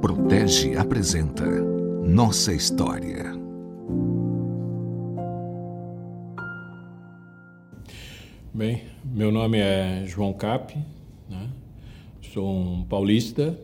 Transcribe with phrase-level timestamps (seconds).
[0.00, 3.32] Protege apresenta Nossa História.
[8.52, 10.76] Bem, meu nome é João Cap,
[11.28, 11.50] né?
[12.34, 13.56] sou um paulista,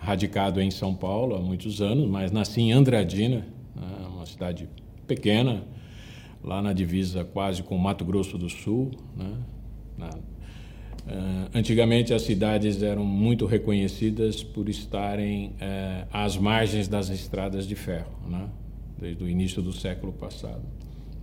[0.00, 3.46] radicado em São Paulo há muitos anos, mas nasci em Andradina,
[3.76, 4.06] né?
[4.10, 4.70] uma cidade
[5.06, 5.64] pequena,
[6.42, 8.90] lá na divisa quase com Mato Grosso do Sul.
[9.14, 9.36] Né?
[9.98, 10.10] Na,
[11.54, 18.12] antigamente as cidades eram muito reconhecidas por estarem uh, às margens das estradas de ferro,
[18.28, 18.48] né?
[18.98, 20.62] desde o início do século passado.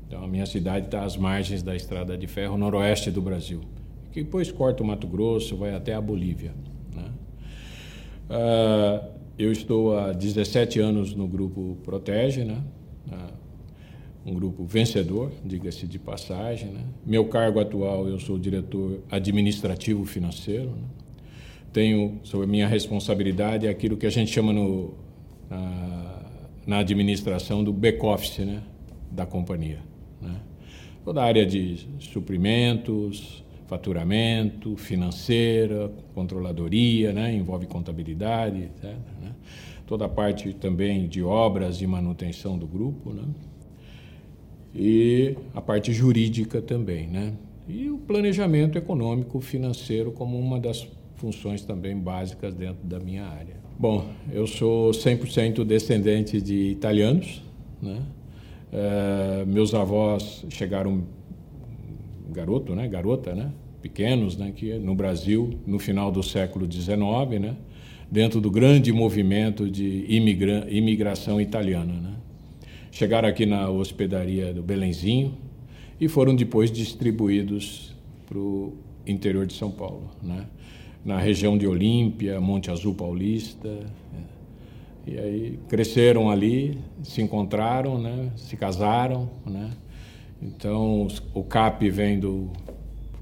[0.08, 3.62] Então a minha cidade está às margens da estrada de ferro noroeste do Brasil,
[4.12, 6.54] que depois corta o Mato Grosso, vai até a Bolívia.
[6.94, 7.12] Né?
[8.30, 9.08] Uh,
[9.38, 12.62] eu estou há 17 anos no grupo Protege, né?
[14.26, 16.70] Um grupo vencedor, diga-se de passagem.
[16.70, 16.84] Né?
[17.06, 20.70] Meu cargo atual, eu sou diretor administrativo financeiro.
[20.70, 20.84] Né?
[21.72, 24.94] Tenho, sobre minha responsabilidade, aquilo que a gente chama no,
[25.50, 26.22] na,
[26.66, 28.62] na administração do back-office né?
[29.12, 29.80] da companhia.
[30.22, 30.36] Né?
[31.04, 37.34] Toda a área de suprimentos, faturamento, financeira, controladoria, né?
[37.34, 38.96] envolve contabilidade, etc.
[39.22, 39.34] Né?
[39.86, 43.14] Toda a parte também de obras e manutenção do grupo.
[43.14, 43.24] Né?
[44.74, 47.34] E a parte jurídica também, né?
[47.68, 53.58] E o planejamento econômico financeiro como uma das funções também básicas dentro da minha área.
[53.78, 57.44] Bom, eu sou 100% descendente de italianos,
[57.82, 58.02] né?
[58.72, 61.04] É, meus avós chegaram
[62.32, 62.88] garoto, né?
[62.88, 63.52] Garota, né?
[63.82, 64.52] Pequenos, né?
[64.56, 67.56] Que no Brasil no final do século XIX, né?
[68.12, 72.14] Dentro do grande movimento de imigra imigração italiana, né?
[72.92, 75.38] Chegaram aqui na hospedaria do Belenzinho
[76.00, 77.96] e foram depois distribuídos
[78.26, 78.74] para o
[79.06, 80.46] interior de São Paulo, né?
[81.04, 83.68] na região de Olímpia, Monte Azul Paulista.
[83.68, 84.40] É.
[85.08, 88.32] E aí cresceram ali, se encontraram, né?
[88.36, 89.30] se casaram.
[89.46, 89.72] Né?
[90.42, 92.50] Então o CAP vem do,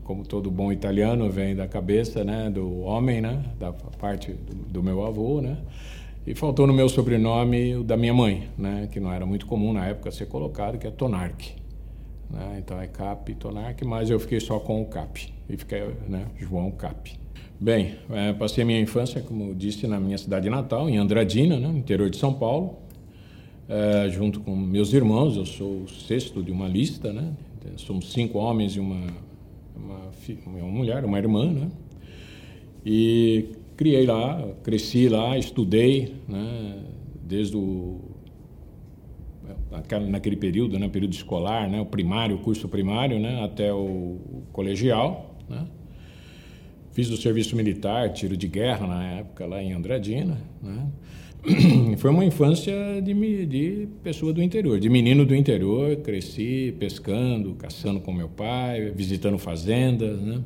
[0.04, 2.50] como todo bom italiano, vem da cabeça né?
[2.50, 3.44] do homem, né?
[3.60, 5.40] da parte do, do meu avô.
[5.42, 5.58] Né?
[6.28, 9.72] E faltou no meu sobrenome o da minha mãe, né, que não era muito comum
[9.72, 11.54] na época ser colocado, que é Tonarque.
[12.30, 12.58] Né?
[12.60, 15.34] Então é Cap Tonarque, mas eu fiquei só com o Cap.
[15.50, 17.18] E fiquei, né, João Cap.
[17.58, 22.10] Bem, é, passei minha infância, como disse, na minha cidade natal, em Andradina, né, interior
[22.10, 22.76] de São Paulo,
[23.70, 25.38] é, junto com meus irmãos.
[25.38, 27.32] Eu sou o sexto de uma lista, né?
[27.78, 29.08] Somos cinco homens e uma,
[29.76, 30.12] uma,
[30.46, 31.72] uma mulher, uma irmã, né?
[32.86, 33.46] E
[33.78, 36.80] criei lá, cresci lá, estudei, né,
[37.24, 38.02] desde o
[40.10, 44.18] naquele período, né, período escolar, né, o primário, o curso primário, né, até o
[44.52, 45.66] colegial, né.
[46.92, 50.88] Fiz o serviço militar, tiro de guerra na época lá em Andradina, né.
[51.98, 58.00] Foi uma infância de, de pessoa do interior, de menino do interior, cresci pescando, caçando
[58.00, 60.42] com meu pai, visitando fazendas, né.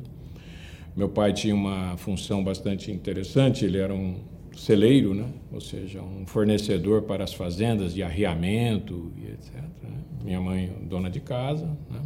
[0.94, 4.16] Meu pai tinha uma função bastante interessante, ele era um
[4.54, 5.26] celeiro, né?
[5.50, 9.54] ou seja, um fornecedor para as fazendas de arriamento e etc.
[9.82, 9.98] Né?
[10.22, 11.66] Minha mãe, dona de casa.
[11.90, 12.00] Né?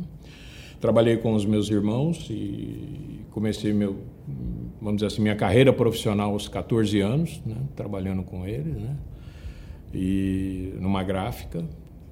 [0.81, 3.97] Trabalhei com os meus irmãos e comecei meu,
[4.81, 7.57] vamos dizer assim, minha carreira profissional aos 14 anos, né?
[7.75, 8.97] trabalhando com eles, né?
[9.93, 11.65] e numa gráfica.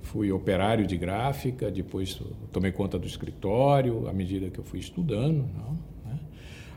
[0.02, 2.20] Fui operário de gráfica, depois
[2.52, 5.46] tomei conta do escritório à medida que eu fui estudando.
[5.54, 5.93] Não?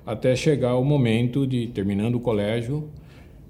[0.08, 2.90] Até chegar o momento de, terminando o colégio,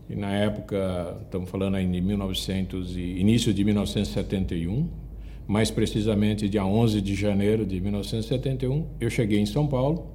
[0.10, 4.90] e na época, estamos falando aí de 1900 e, início de 1971,
[5.48, 10.08] mais precisamente dia 11 de janeiro de 1971, eu cheguei em São Paulo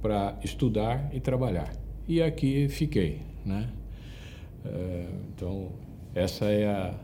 [0.00, 1.70] para estudar e trabalhar.
[2.08, 3.68] E aqui fiquei, né?
[4.64, 5.68] É, então,
[6.14, 6.94] essa é a,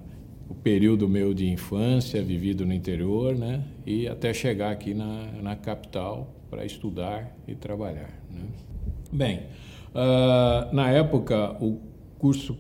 [0.49, 3.63] o período meu de infância, vivido no interior, né?
[3.85, 8.70] E até chegar aqui na, na capital para estudar e trabalhar, né?
[9.13, 9.41] Bem,
[9.93, 11.81] uh, na época, o
[12.19, 12.57] curso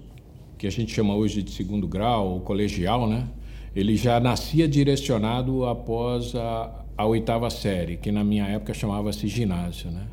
[0.58, 3.28] que a gente chama hoje de segundo grau, ou colegial, né?
[3.74, 9.90] Ele já nascia direcionado após a, a oitava série, que na minha época chamava-se ginásio,
[9.90, 10.06] né?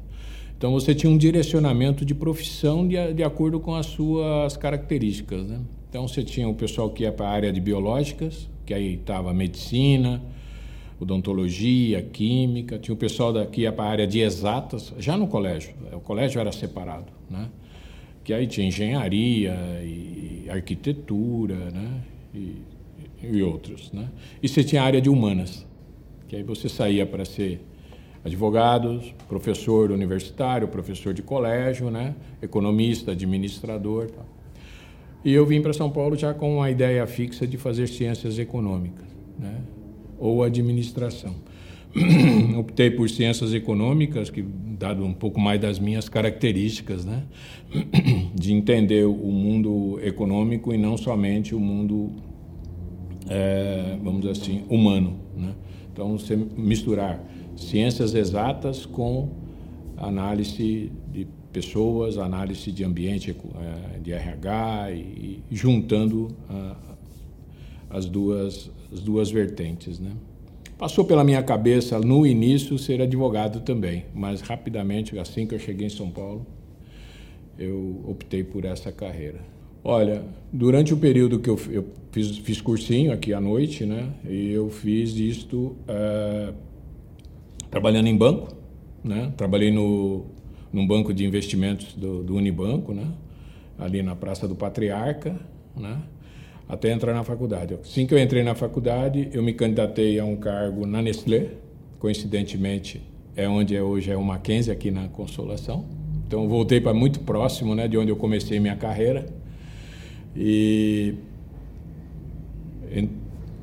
[0.56, 5.60] Então você tinha um direcionamento de profissão de, de acordo com as suas características, né?
[5.90, 9.34] Então você tinha o pessoal que ia para a área de biológicas, que aí estava
[9.34, 10.22] medicina,
[11.00, 16.00] odontologia, química, tinha o pessoal daqui para a área de exatas, já no colégio, o
[16.00, 17.50] colégio era separado, né?
[18.24, 22.02] Que aí tinha engenharia e arquitetura, né?
[22.34, 22.56] E,
[23.24, 24.10] e outros, né?
[24.42, 25.66] E você tinha a área de humanas,
[26.28, 27.62] que aí você saía para ser
[28.26, 32.16] advogado, professor universitário, professor de colégio, né?
[32.42, 34.26] Economista, administrador, tal.
[35.24, 39.06] E eu vim para São Paulo já com uma ideia fixa de fazer ciências econômicas,
[39.38, 39.62] né?
[40.18, 41.36] Ou administração.
[42.58, 47.24] Optei por ciências econômicas, que dado um pouco mais das minhas características, né?
[48.36, 52.12] de entender o mundo econômico e não somente o mundo,
[53.30, 55.18] é, vamos dizer assim, humano.
[55.36, 55.54] Né?
[55.92, 56.16] Então,
[56.56, 57.24] misturar
[57.56, 59.30] ciências exatas com
[59.98, 66.28] análise de pessoas, análise de ambiente, é, de RH, e, juntando
[67.90, 70.00] as, duas, as duas vertentes.
[70.00, 70.12] Né?
[70.78, 75.88] Passou pela minha cabeça no início ser advogado também, mas rapidamente, assim que eu cheguei
[75.88, 76.46] em São Paulo,
[77.58, 79.40] eu optei por essa carreira.
[79.84, 84.52] Olha, durante o período que eu, eu fiz, fiz, cursinho aqui à noite, né, e
[84.52, 86.54] eu fiz isto uh,
[87.72, 88.56] trabalhando em banco,
[89.04, 90.26] né, trabalhei no,
[90.72, 93.08] num banco de investimentos do, do Unibanco, né,
[93.80, 95.40] ali na Praça do Patriarca,
[95.76, 96.02] né,
[96.68, 97.76] até entrar na faculdade.
[97.76, 101.52] Assim que eu entrei na faculdade, eu me candidatei a um cargo na Nestlé,
[101.98, 103.02] coincidentemente
[103.36, 105.86] é onde é hoje é o Mackenzie aqui na Consolação.
[106.28, 109.26] Então voltei para muito próximo, né, de onde eu comecei minha carreira.
[110.36, 111.16] E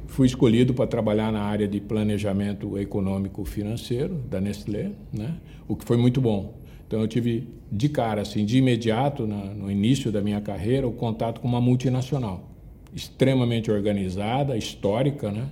[0.06, 5.34] fui escolhido para trabalhar na área de planejamento econômico financeiro da Nestlé, né?
[5.68, 6.54] O que foi muito bom.
[6.86, 10.92] Então eu tive de cara assim, de imediato na, no início da minha carreira, o
[10.92, 12.53] contato com uma multinacional
[12.94, 15.48] extremamente organizada, histórica, né?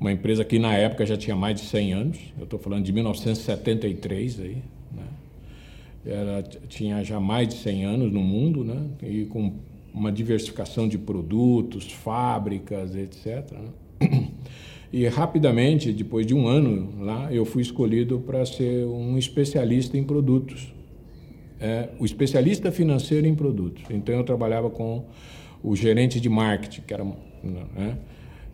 [0.00, 2.18] Uma empresa que na época já tinha mais de 100 anos.
[2.38, 5.04] Eu estou falando de 1973 aí, né?
[6.06, 8.80] Ela tinha já mais de 100 anos no mundo, né?
[9.02, 9.52] E com
[9.92, 13.52] uma diversificação de produtos, fábricas, etc.
[14.00, 14.28] Né?
[14.90, 20.02] E rapidamente, depois de um ano lá, eu fui escolhido para ser um especialista em
[20.02, 20.72] produtos.
[21.60, 23.82] É, o especialista financeiro em produtos.
[23.90, 25.04] Então eu trabalhava com
[25.62, 27.98] o gerente de marketing, que era né,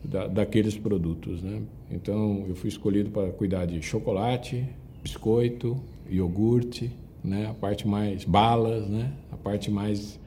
[0.04, 1.42] da, daqueles produtos.
[1.42, 1.62] Né?
[1.90, 4.64] Então, eu fui escolhido para cuidar de chocolate,
[5.02, 5.76] biscoito,
[6.08, 6.90] iogurte,
[7.22, 7.46] né?
[7.48, 9.12] a parte mais balas, né?
[9.32, 10.18] a parte mais,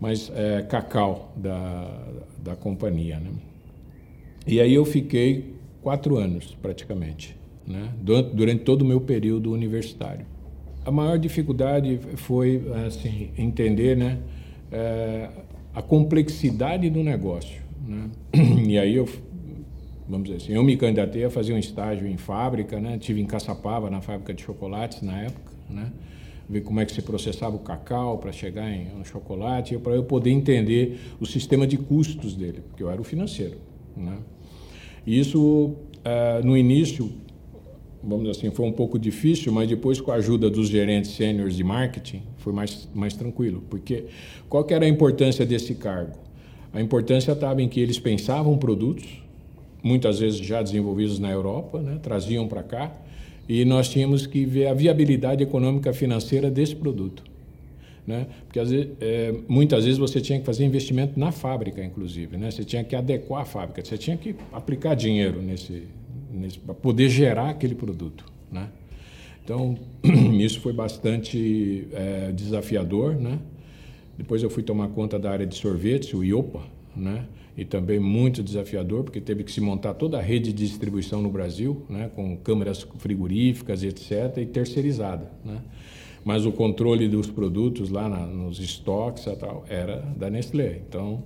[0.00, 1.90] mais é, cacau da,
[2.42, 3.18] da companhia.
[3.18, 3.30] Né?
[4.46, 7.36] E aí eu fiquei quatro anos, praticamente,
[7.66, 7.92] né?
[8.00, 10.26] durante, durante todo o meu período universitário.
[10.84, 14.18] A maior dificuldade foi assim entender, né,
[14.70, 15.30] é,
[15.74, 17.60] a complexidade do negócio.
[17.86, 18.10] Né?
[18.68, 19.08] E aí eu,
[20.08, 22.98] vamos dizer assim, eu me candidatei a fazer um estágio em fábrica, né?
[22.98, 25.92] Tive em Caçapava, na fábrica de chocolates na época, né?
[26.48, 30.04] Ver como é que se processava o cacau para chegar em um chocolate, para eu
[30.04, 33.58] poder entender o sistema de custos dele, porque eu era o financeiro,
[33.96, 34.18] né?
[35.06, 37.12] E isso, uh, no início,
[38.02, 41.54] vamos dizer assim, foi um pouco difícil, mas depois com a ajuda dos gerentes sêniores
[41.54, 43.62] de marketing foi mais, mais tranquilo.
[43.70, 44.04] Porque
[44.48, 46.12] qual era a importância desse cargo?
[46.72, 49.06] A importância estava em que eles pensavam produtos,
[49.82, 52.92] muitas vezes já desenvolvidos na Europa, né, traziam para cá,
[53.48, 57.22] e nós tínhamos que ver a viabilidade econômica financeira desse produto.
[58.06, 58.26] Né?
[58.46, 62.36] Porque vezes, é, muitas vezes você tinha que fazer investimento na fábrica, inclusive.
[62.36, 62.50] Né?
[62.50, 65.84] Você tinha que adequar a fábrica, você tinha que aplicar dinheiro nesse,
[66.66, 68.68] para poder gerar aquele produto, né?
[69.44, 69.76] Então
[70.40, 73.38] isso foi bastante é, desafiador, né?
[74.16, 76.62] Depois eu fui tomar conta da área de sorvetes, o IOPA,
[76.96, 77.26] né?
[77.56, 81.30] E também muito desafiador, porque teve que se montar toda a rede de distribuição no
[81.30, 82.10] Brasil, né?
[82.14, 85.60] Com câmeras frigoríficas, etc., e terceirizada, né?
[86.24, 90.80] Mas o controle dos produtos lá na, nos estoques tal era da Nestlé.
[90.88, 91.22] Então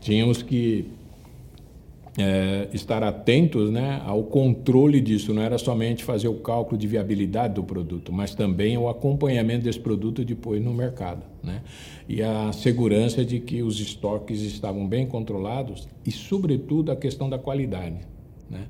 [0.00, 0.86] tínhamos que
[2.18, 5.34] é, estar atentos né, ao controle disso.
[5.34, 9.80] Não era somente fazer o cálculo de viabilidade do produto, mas também o acompanhamento desse
[9.80, 11.22] produto depois no mercado.
[11.42, 11.62] Né?
[12.08, 17.38] E a segurança de que os estoques estavam bem controlados e, sobretudo, a questão da
[17.38, 17.98] qualidade.
[18.50, 18.66] Né?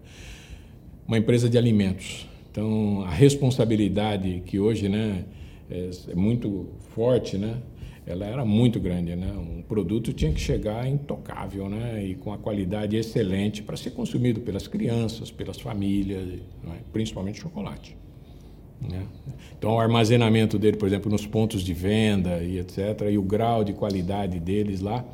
[1.06, 2.26] Uma empresa de alimentos.
[2.50, 5.24] Então, a responsabilidade que hoje né,
[5.70, 7.58] é, é muito forte, né?
[8.06, 9.32] Ela era muito grande, né?
[9.32, 12.04] Um produto tinha que chegar intocável, né?
[12.04, 16.24] E com a qualidade excelente para ser consumido pelas crianças, pelas famílias,
[16.62, 16.78] né?
[16.92, 17.96] principalmente chocolate.
[18.80, 19.06] Né?
[19.58, 23.64] Então, o armazenamento dele, por exemplo, nos pontos de venda e etc., e o grau
[23.64, 25.04] de qualidade deles lá,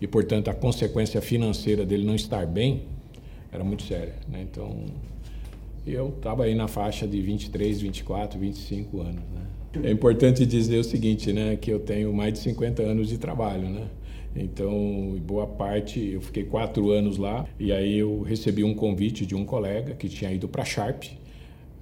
[0.00, 2.82] e portanto a consequência financeira dele não estar bem,
[3.50, 4.16] era muito séria.
[4.28, 4.42] Né?
[4.42, 4.84] Então,
[5.86, 9.22] eu estava aí na faixa de 23, 24, 25 anos.
[9.32, 9.46] Né?
[9.82, 13.70] É importante dizer o seguinte, né, que eu tenho mais de 50 anos de trabalho,
[13.70, 13.88] né?
[14.34, 19.34] Então, boa parte, eu fiquei quatro anos lá e aí eu recebi um convite de
[19.34, 21.04] um colega que tinha ido para a Sharp,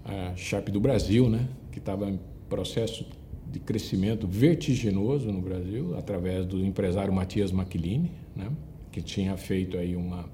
[0.04, 2.18] a Sharp do Brasil, né, que estava em
[2.48, 3.06] processo
[3.50, 8.50] de crescimento vertiginoso no Brasil, através do empresário Matias Maquilini, né,
[8.90, 10.28] que tinha feito aí uma,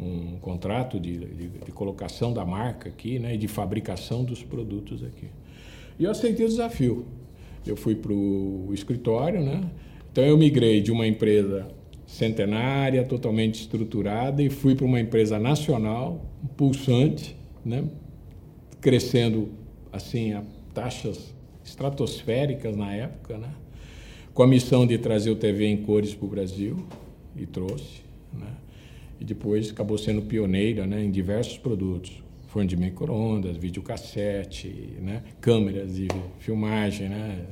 [0.00, 5.02] um contrato de, de, de, colocação da marca aqui né, e de fabricação dos produtos
[5.02, 5.28] aqui.
[5.98, 7.06] E eu aceitei o desafio.
[7.66, 9.68] Eu fui para o escritório, né?
[10.12, 11.66] então eu migrei de uma empresa
[12.06, 16.24] centenária, totalmente estruturada, e fui para uma empresa nacional,
[16.56, 17.84] pulsante, né?
[18.80, 19.50] crescendo
[19.92, 21.34] assim a taxas
[21.64, 23.50] estratosféricas na época, né?
[24.32, 26.86] com a missão de trazer o TV em cores para o Brasil,
[27.34, 28.02] e trouxe.
[28.32, 28.48] Né?
[29.20, 32.22] E depois acabou sendo pioneira né, em diversos produtos.
[32.56, 35.22] Forno de micro-ondas, videocassete, né?
[35.42, 36.08] câmeras de
[36.38, 37.44] filmagem, né?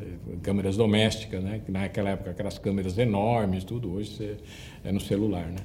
[0.42, 1.60] câmeras domésticas, né?
[1.68, 4.38] naquela época aquelas câmeras enormes, tudo, hoje
[4.82, 5.44] é no celular.
[5.48, 5.58] Né?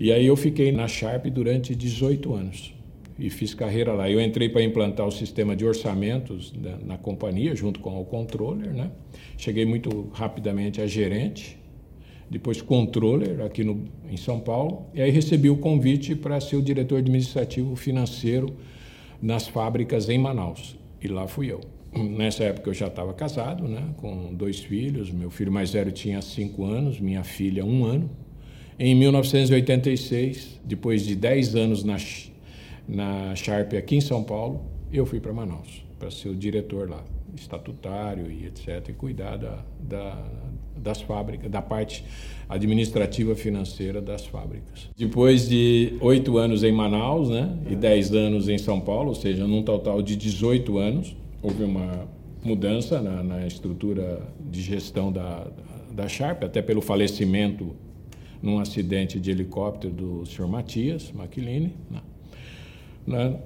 [0.00, 2.74] E aí eu fiquei na Sharp durante 18 anos
[3.20, 4.10] e fiz carreira lá.
[4.10, 8.74] Eu entrei para implantar o sistema de orçamentos na, na companhia, junto com o controller.
[8.74, 8.90] Né?
[9.38, 11.56] Cheguei muito rapidamente a gerente,
[12.30, 16.62] depois controller aqui no, em São Paulo, e aí recebi o convite para ser o
[16.62, 18.54] diretor administrativo financeiro
[19.20, 20.76] nas fábricas em Manaus.
[21.00, 21.60] E lá fui eu.
[21.94, 25.10] Nessa época eu já estava casado, né, com dois filhos.
[25.10, 28.10] Meu filho mais velho tinha cinco anos, minha filha um ano.
[28.78, 31.96] Em 1986, depois de dez anos na
[32.86, 34.62] na Sharp aqui em São Paulo,
[34.92, 37.02] eu fui para Manaus para ser o diretor lá,
[37.34, 40.30] estatutário e etc, e cuidar da, da,
[40.76, 42.04] das fábricas, da parte
[42.48, 44.90] administrativa financeira das fábricas.
[44.96, 49.46] Depois de oito anos em Manaus, né, e dez anos em São Paulo, ou seja,
[49.46, 52.08] num total de 18 anos, houve uma
[52.42, 55.46] mudança na, na estrutura de gestão da,
[55.92, 57.74] da Sharp, até pelo falecimento
[58.42, 60.46] num acidente de helicóptero do Sr.
[60.46, 61.72] Matias Maquilini.
[61.90, 62.00] Né?
[63.06, 63.38] né,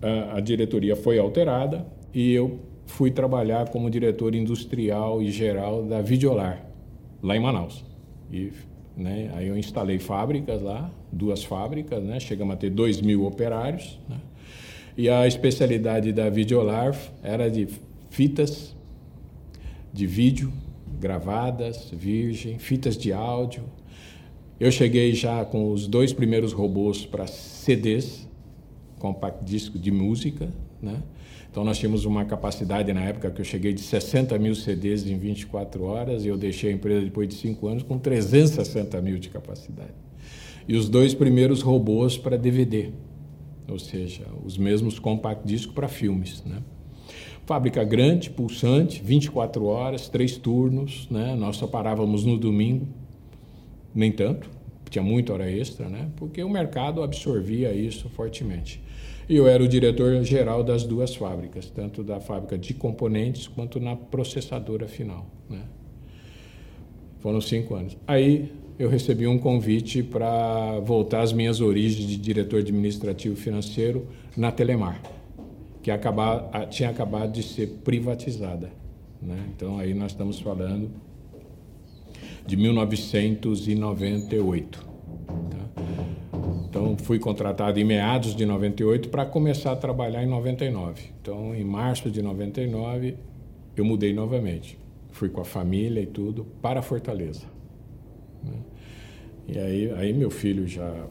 [0.00, 6.00] a, a diretoria foi alterada e eu fui trabalhar como diretor industrial e geral da
[6.00, 6.65] Videolar,
[7.26, 7.84] lá em Manaus.
[8.32, 8.52] E,
[8.96, 13.98] né, aí eu instalei fábricas lá, duas fábricas, né, chegamos a ter dois mil operários.
[14.08, 14.16] Né,
[14.96, 17.68] e a especialidade da Videolar era de
[18.10, 18.74] fitas
[19.92, 20.52] de vídeo
[21.00, 23.64] gravadas, virgem, fitas de áudio.
[24.58, 28.26] Eu cheguei já com os dois primeiros robôs para CDs,
[28.98, 30.48] compact disco de música,
[30.80, 31.02] né?
[31.56, 35.16] Então nós tínhamos uma capacidade na época que eu cheguei de 60 mil CDs em
[35.16, 39.30] 24 horas e eu deixei a empresa depois de cinco anos com 360 mil de
[39.30, 39.94] capacidade.
[40.68, 42.90] E os dois primeiros robôs para DVD,
[43.66, 46.62] ou seja, os mesmos compact disco para filmes, né?
[47.46, 51.34] Fábrica grande, pulsante, 24 horas, três turnos, né?
[51.36, 52.86] Nós só parávamos no domingo,
[53.94, 54.50] nem tanto,
[54.90, 56.10] tinha muita hora extra, né?
[56.16, 58.84] Porque o mercado absorvia isso fortemente.
[59.28, 63.80] E eu era o diretor geral das duas fábricas, tanto da fábrica de componentes quanto
[63.80, 65.26] na processadora final.
[65.50, 65.62] Né?
[67.18, 67.96] Foram cinco anos.
[68.06, 74.06] Aí eu recebi um convite para voltar às minhas origens de diretor administrativo financeiro
[74.36, 75.02] na Telemar,
[75.82, 75.90] que
[76.70, 78.70] tinha acabado de ser privatizada.
[79.20, 79.44] Né?
[79.56, 80.88] Então aí nós estamos falando
[82.46, 84.86] de 1998.
[86.76, 91.10] Então, fui contratado em meados de 98 para começar a trabalhar em 99.
[91.20, 93.16] Então, em março de 99,
[93.76, 94.78] eu mudei novamente.
[95.10, 97.44] Fui com a família e tudo para Fortaleza.
[98.42, 98.58] Né?
[99.48, 101.06] E aí, aí meu filho já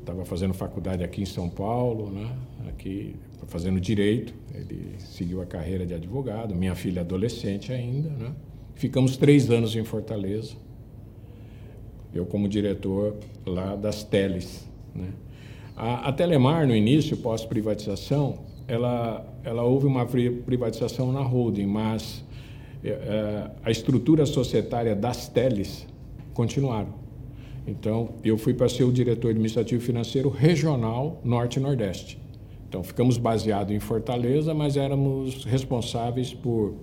[0.00, 2.36] estava ah, fazendo faculdade aqui em São Paulo, né?
[2.68, 4.34] aqui fazendo direito.
[4.54, 6.54] Ele seguiu a carreira de advogado.
[6.54, 8.10] Minha filha adolescente ainda.
[8.10, 8.32] Né?
[8.74, 10.63] Ficamos três anos em Fortaleza
[12.14, 14.66] eu como diretor lá das teles.
[14.94, 15.08] Né?
[15.76, 22.24] A, a Telemar, no início, pós-privatização, ela, ela houve uma privatização na holding, mas
[22.82, 25.86] é, é, a estrutura societária das teles
[26.32, 26.94] continuaram.
[27.66, 32.18] Então, eu fui para ser o diretor administrativo financeiro regional Norte Nordeste.
[32.68, 36.74] Então, ficamos baseados em Fortaleza, mas éramos responsáveis por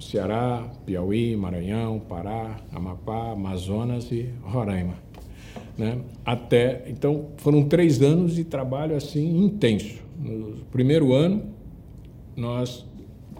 [0.00, 4.94] Ceará, Piauí, Maranhão, Pará, Amapá, Amazonas e Roraima.
[5.76, 6.00] Né?
[6.24, 10.00] Até então foram três anos de trabalho assim intenso.
[10.18, 11.42] No primeiro ano
[12.36, 12.86] nós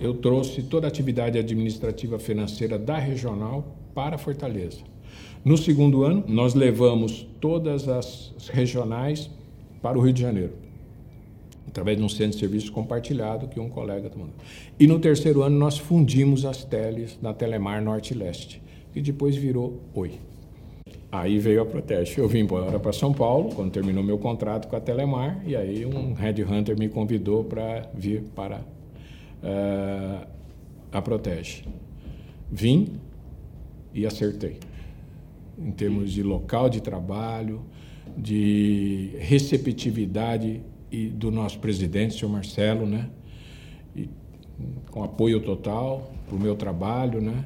[0.00, 4.80] eu trouxe toda a atividade administrativa financeira da regional para Fortaleza.
[5.44, 9.30] No segundo ano nós levamos todas as regionais
[9.80, 10.69] para o Rio de Janeiro
[11.70, 14.36] através de um centro de serviço compartilhado que um colega está mandando.
[14.78, 18.60] E no terceiro ano nós fundimos as teles na Telemar Norte Leste,
[18.92, 20.18] que depois virou Oi.
[21.12, 22.18] Aí veio a Proteste.
[22.18, 25.86] Eu vim embora para São Paulo, quando terminou meu contrato com a Telemar, e aí
[25.86, 28.58] um headhunter me convidou para vir para
[29.42, 30.26] uh,
[30.92, 31.64] a Protege.
[32.50, 32.88] Vim
[33.94, 34.58] e acertei.
[35.58, 37.60] Em termos de local de trabalho,
[38.16, 40.60] de receptividade
[40.90, 43.08] e do nosso presidente, senhor Marcelo, né?
[43.94, 44.08] E,
[44.90, 47.44] com apoio total para o meu trabalho, né?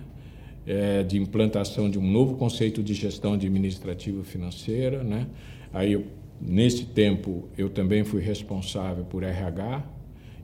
[0.67, 5.27] É, de implantação de um novo conceito de gestão administrativa financeira, né?
[5.73, 6.07] Aí, eu,
[6.41, 9.85] nesse tempo, eu também fui responsável por RH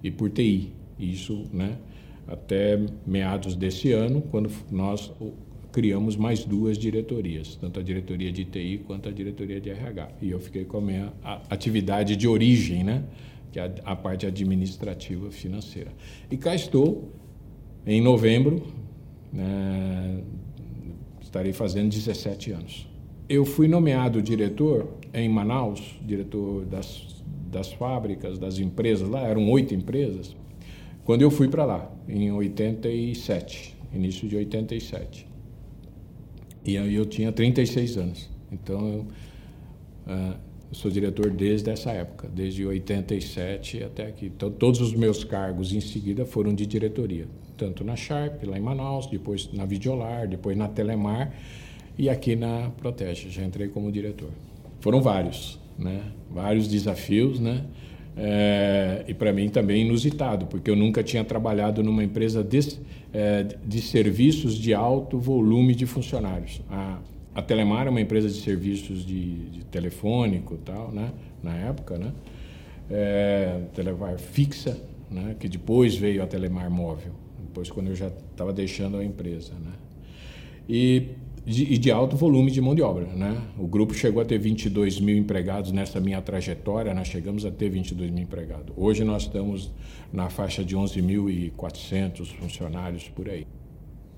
[0.02, 0.73] e por TI.
[0.99, 1.78] Isso, né?
[2.28, 5.11] Até meados desse ano, quando nós
[5.72, 10.08] criamos mais duas diretorias, tanto a diretoria de TI quanto a diretoria de RH.
[10.20, 11.12] E eu fiquei com a minha
[11.48, 13.04] atividade de origem, né?
[13.52, 15.90] que é a, parte administrativa financeira.
[16.30, 17.10] E cá estou,
[17.86, 18.62] em novembro,
[19.32, 20.22] né,
[21.20, 22.88] estarei fazendo 17 anos.
[23.28, 29.74] Eu fui nomeado diretor em Manaus, diretor das, das fábricas, das empresas lá, eram oito
[29.74, 30.36] empresas,
[31.04, 35.29] quando eu fui para lá, em 87, início de 87.
[36.64, 38.29] E aí eu tinha 36 anos.
[38.52, 39.00] Então eu,
[40.12, 40.37] uh,
[40.71, 44.26] eu sou diretor desde essa época, desde 87 até aqui.
[44.26, 47.26] Então todos os meus cargos em seguida foram de diretoria,
[47.57, 51.33] tanto na Sharp, lá em Manaus, depois na Videolar, depois na Telemar
[51.99, 53.31] e aqui na Protege.
[53.31, 54.31] Já entrei como diretor.
[54.81, 56.02] Foram vários, né?
[56.31, 57.64] Vários desafios, né?
[58.17, 62.59] É, e para mim também inusitado, porque eu nunca tinha trabalhado numa empresa de,
[63.12, 66.61] é, de serviços de alto volume de funcionários.
[66.69, 66.99] A,
[67.35, 71.12] a Telemar é uma empresa de serviços de, de telefônico tal, né?
[71.43, 72.12] na época, né?
[72.90, 74.76] É, Telemar fixa,
[75.11, 75.37] né?
[75.38, 79.52] que depois veio a Telemar móvel, depois quando eu já estava deixando a empresa.
[79.55, 79.73] Né?
[80.69, 81.09] E
[81.47, 83.06] e de alto volume de mão de obra.
[83.06, 83.37] Né?
[83.59, 87.70] O grupo chegou a ter 22 mil empregados nessa minha trajetória, nós chegamos a ter
[87.70, 88.73] 22 mil empregados.
[88.76, 89.70] Hoje nós estamos
[90.12, 93.47] na faixa de 11.400 funcionários por aí.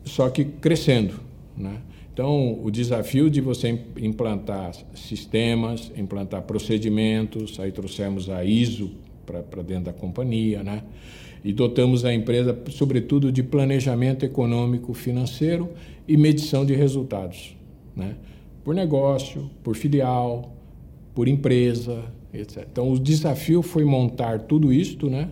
[0.05, 1.15] Só que crescendo.
[1.57, 1.81] Né?
[2.13, 8.91] Então, o desafio de você implantar sistemas, implantar procedimentos, aí trouxemos a ISO
[9.25, 10.83] para dentro da companhia, né?
[11.45, 15.71] e dotamos a empresa, sobretudo, de planejamento econômico financeiro
[16.07, 17.57] e medição de resultados,
[17.95, 18.17] né?
[18.65, 20.55] por negócio, por filial,
[21.15, 22.67] por empresa, etc.
[22.71, 25.29] Então, o desafio foi montar tudo isto, né?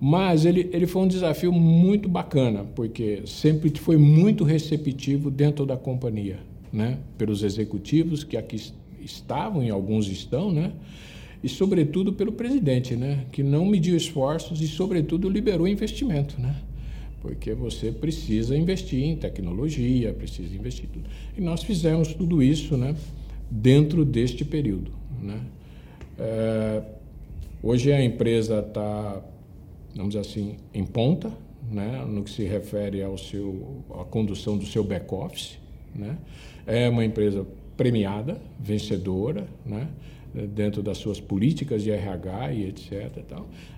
[0.00, 5.76] mas ele, ele foi um desafio muito bacana, porque sempre foi muito receptivo dentro da
[5.76, 6.38] companhia,
[6.72, 6.98] né?
[7.16, 8.60] pelos executivos que aqui
[9.00, 10.72] estavam e alguns estão, né?
[11.42, 13.26] e, sobretudo, pelo presidente, né?
[13.30, 16.40] que não mediu esforços e, sobretudo, liberou investimento.
[16.40, 16.56] Né?
[17.24, 21.08] Porque você precisa investir em tecnologia, precisa investir tudo.
[21.34, 22.94] E nós fizemos tudo isso né?
[23.50, 24.92] dentro deste período.
[25.22, 25.40] Né?
[26.18, 26.82] É,
[27.62, 29.22] hoje a empresa está,
[29.96, 31.32] vamos dizer assim, em ponta,
[31.72, 32.04] né?
[32.06, 35.58] no que se refere ao seu, à condução do seu back-office.
[35.94, 36.18] Né?
[36.66, 39.88] É uma empresa premiada, vencedora, né?
[40.34, 43.16] dentro das suas políticas de RH e etc.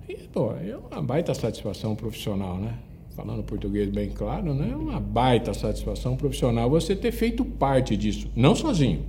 [0.09, 0.59] E, tal.
[0.61, 2.77] e é uma baita satisfação profissional, né?
[3.17, 4.69] Falando português bem claro, né?
[4.73, 9.07] É uma baita satisfação profissional você ter feito parte disso, não sozinho,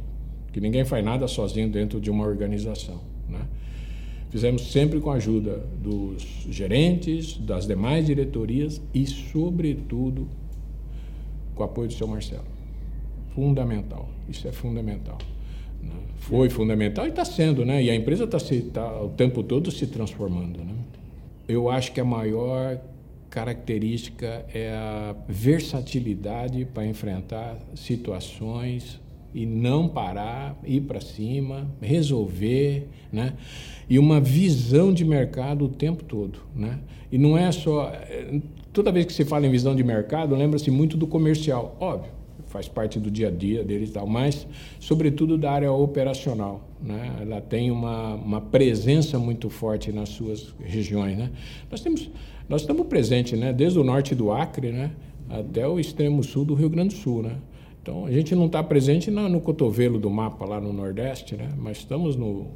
[0.54, 3.42] que ninguém faz nada sozinho dentro de uma organização, né?
[4.30, 10.28] Fizemos sempre com a ajuda dos gerentes, das demais diretorias e, sobretudo,
[11.54, 12.46] com o apoio do seu Marcelo.
[13.36, 14.08] Fundamental.
[14.30, 15.18] Isso é fundamental.
[15.82, 15.92] Né?
[16.18, 17.84] Foi fundamental e está sendo, né?
[17.84, 18.38] E a empresa está
[18.74, 20.76] tá, o tempo todo se transformando, né?
[21.48, 22.80] Eu acho que a maior
[23.30, 29.00] característica é a versatilidade para enfrentar situações
[29.34, 33.34] e não parar, ir para cima, resolver, né?
[33.90, 36.80] E uma visão de mercado o tempo todo, né?
[37.12, 38.42] E não é só é,
[38.74, 42.68] toda vez que se fala em visão de mercado, lembra-se muito do comercial, óbvio faz
[42.68, 44.48] parte do dia a dia deles e tal, mas
[44.80, 46.68] sobretudo da área operacional.
[46.82, 47.18] Né?
[47.22, 51.18] Ela tem uma, uma presença muito forte nas suas regiões.
[51.18, 51.30] Né?
[51.70, 52.10] Nós, temos,
[52.48, 53.52] nós estamos presentes né?
[53.52, 54.92] desde o norte do Acre né?
[55.30, 57.24] até o extremo sul do Rio Grande do Sul.
[57.24, 57.36] Né?
[57.82, 61.50] Então, a gente não está presente no, no, cotovelo do mapa lá no Nordeste, né?
[61.58, 62.48] mas estamos no,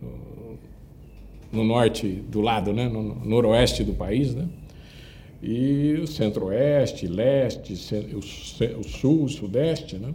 [0.00, 0.58] no,
[1.52, 2.88] no norte do lado, né?
[2.88, 4.34] no, no noroeste do país.
[4.34, 4.48] Né?
[5.42, 7.74] e o centro-oeste, leste,
[8.14, 10.14] o sul, o sudeste, né?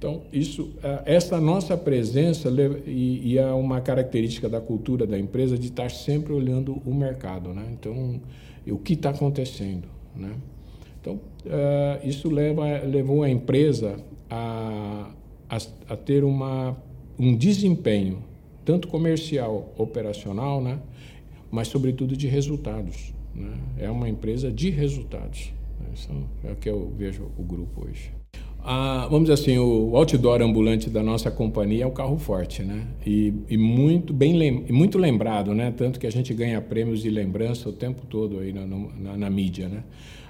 [0.00, 0.72] Então, isso,
[1.04, 2.48] essa nossa presença
[2.86, 7.66] e, é uma característica da cultura da empresa de estar sempre olhando o mercado, né?
[7.70, 8.18] Então,
[8.66, 9.86] o que está acontecendo,
[10.16, 10.32] né?
[10.98, 11.20] Então,
[12.02, 15.10] isso leva, levou a empresa a,
[15.46, 15.58] a,
[15.90, 16.74] a ter uma,
[17.18, 18.24] um desempenho
[18.64, 20.78] tanto comercial, operacional, né?
[21.50, 23.12] Mas, sobretudo, de resultados.
[23.34, 23.52] Né?
[23.76, 25.52] É uma empresa de resultados.
[25.92, 26.08] Isso
[26.42, 28.19] é o que eu vejo o grupo hoje.
[28.62, 32.86] Ah, vamos dizer assim, o outdoor ambulante da nossa companhia é o carro forte, né?
[33.06, 35.72] E, e muito bem lem muito lembrado, né?
[35.74, 39.30] Tanto que a gente ganha prêmios de lembrança o tempo todo aí na, na, na
[39.30, 39.82] mídia, né?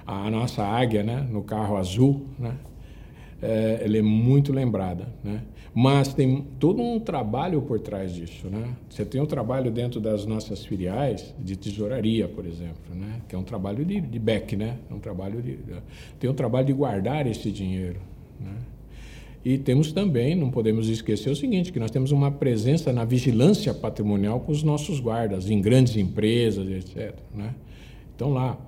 [0.07, 1.27] A nossa águia, né?
[1.29, 2.55] No carro azul, né?
[3.41, 5.41] É, ela é muito lembrada, né?
[5.73, 8.75] Mas tem todo um trabalho por trás disso, né?
[8.89, 13.21] Você tem um trabalho dentro das nossas filiais de tesouraria, por exemplo, né?
[13.27, 14.77] Que é um trabalho de, de back, né?
[14.89, 15.57] É um trabalho de,
[16.19, 17.99] tem um trabalho de guardar esse dinheiro,
[18.43, 18.57] né?
[19.43, 23.73] E temos também, não podemos esquecer o seguinte, que nós temos uma presença na vigilância
[23.73, 27.15] patrimonial com os nossos guardas, em grandes empresas, etc.
[27.33, 27.55] Né?
[28.15, 28.59] Então, lá,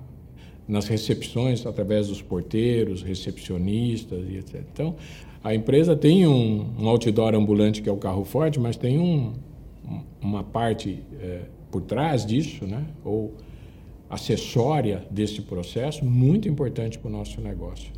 [0.66, 4.64] nas recepções, através dos porteiros, recepcionistas etc.
[4.72, 4.96] Então,
[5.44, 9.32] a empresa tem um, um outdoor ambulante, que é o carro forte, mas tem um,
[10.20, 12.84] uma parte é, por trás disso, né?
[13.04, 13.32] ou
[14.08, 17.92] acessória desse processo, muito importante para o nosso negócio.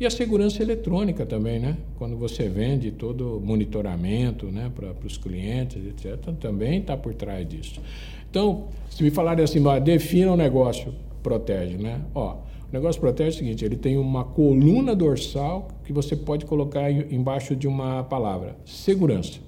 [0.00, 1.76] E a segurança eletrônica também, né?
[1.98, 7.46] Quando você vende todo o monitoramento né, para os clientes, etc., também está por trás
[7.46, 7.82] disso.
[8.30, 12.00] Então, se me falarem assim, defina o negócio, protege, né?
[12.14, 16.46] Ó, o negócio protege é o seguinte, ele tem uma coluna dorsal que você pode
[16.46, 19.38] colocar embaixo de uma palavra, segurança.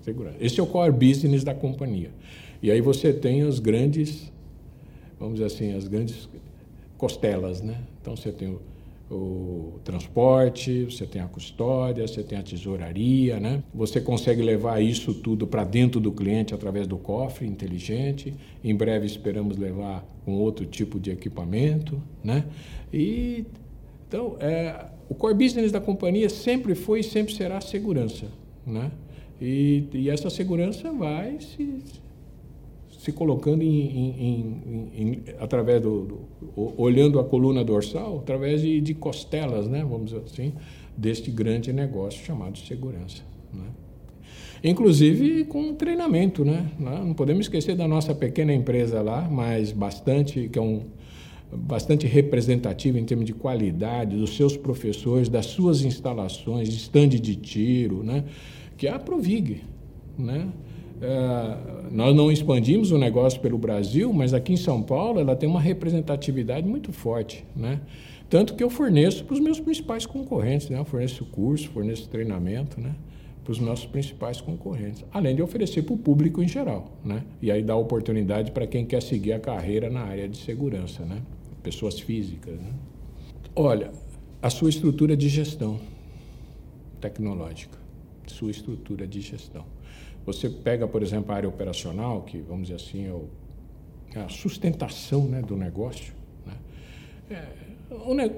[0.00, 0.36] Segurança.
[0.40, 2.12] Esse é o core business da companhia.
[2.62, 4.30] E aí você tem as grandes,
[5.18, 6.28] vamos dizer assim, as grandes
[6.96, 7.78] costelas, né?
[8.00, 8.60] Então você tem o
[9.10, 13.62] o transporte, você tem a custódia, você tem a tesouraria, né?
[13.74, 18.32] Você consegue levar isso tudo para dentro do cliente através do cofre inteligente.
[18.62, 22.44] Em breve esperamos levar um outro tipo de equipamento, né?
[22.92, 23.44] E
[24.06, 28.26] então, é, o core business da companhia sempre foi e sempre será a segurança,
[28.66, 28.90] né?
[29.40, 31.78] E, e essa segurança vai se
[33.00, 38.92] se colocando em, em, em, através do, do, olhando a coluna dorsal através de, de,
[38.92, 40.52] costelas, né, vamos dizer assim,
[40.94, 43.22] deste grande negócio chamado segurança.
[43.54, 43.64] Né?
[44.62, 46.70] Inclusive com treinamento, né?
[46.78, 50.82] Não podemos esquecer da nossa pequena empresa lá, mas bastante que é um
[51.50, 58.04] bastante representativa em termos de qualidade dos seus professores, das suas instalações, estande de tiro,
[58.04, 58.24] né?
[58.76, 59.62] Que é a Provig,
[60.18, 60.48] né?
[61.00, 65.48] É, nós não expandimos o negócio pelo Brasil, mas aqui em São Paulo ela tem
[65.48, 67.80] uma representatividade muito forte, né?
[68.28, 70.78] Tanto que eu forneço para os meus principais concorrentes, né?
[70.78, 72.94] Eu forneço curso, forneço treinamento, né?
[73.42, 77.24] Para os nossos principais concorrentes, além de oferecer para o público em geral, né?
[77.40, 81.22] E aí dar oportunidade para quem quer seguir a carreira na área de segurança, né?
[81.62, 82.72] Pessoas físicas, né?
[83.56, 83.90] Olha,
[84.42, 85.80] a sua estrutura de gestão
[87.00, 87.79] tecnológica,
[88.30, 89.64] sua estrutura de gestão.
[90.24, 95.24] Você pega, por exemplo, a área operacional, que vamos dizer assim é, é a sustentação
[95.26, 96.12] né, do negócio.
[96.46, 96.54] Né?
[97.30, 97.70] É,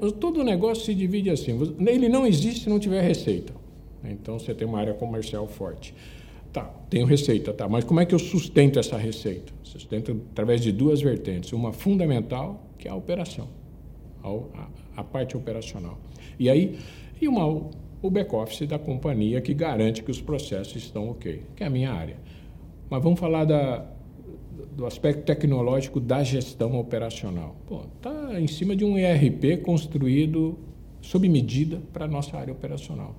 [0.01, 3.53] o todo o negócio se divide assim: ele não existe se não tiver receita.
[4.05, 5.95] Então você tem uma área comercial forte.
[6.53, 9.53] Tá, tenho receita, tá, mas como é que eu sustento essa receita?
[9.63, 11.53] Sustento através de duas vertentes.
[11.53, 13.49] Uma fundamental, que é a operação,
[14.23, 15.99] a, a, a parte operacional.
[16.39, 16.79] E aí,
[17.21, 17.71] e uma
[18.03, 21.93] o back-office da companhia que garante que os processos estão ok, que é a minha
[21.93, 22.17] área.
[22.91, 23.87] Mas vamos falar da,
[24.77, 27.57] do aspecto tecnológico da gestão operacional.
[27.97, 30.59] Está em cima de um ERP construído
[31.01, 33.15] sob medida para a nossa área operacional,